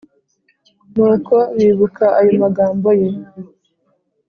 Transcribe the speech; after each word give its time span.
Nuko 0.95 1.35
bibuka 1.57 2.05
ayo 2.19 2.33
magambo 2.43 2.87
ye 3.01 3.07